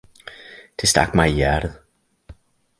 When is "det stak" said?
0.75-1.13